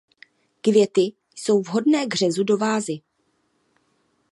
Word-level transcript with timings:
Květy 0.61 1.13
jsou 1.35 1.61
vhodné 1.61 2.05
k 2.05 2.13
řezu 2.15 2.43
do 2.43 2.57
vázy. 2.57 3.01